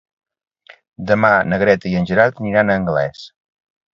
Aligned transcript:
Demà 1.11 1.29
na 1.51 1.59
Greta 1.65 1.91
i 1.91 1.93
en 2.01 2.09
Gerard 2.11 2.41
aniran 2.45 2.71
a 2.77 2.81
Anglès. 2.85 3.23